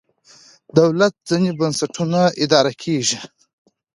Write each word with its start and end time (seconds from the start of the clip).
دولت 0.77 1.13
ځینې 1.29 1.49
بنسټونه 1.59 2.19
اداره 2.43 2.73
کېږي. 2.83 3.17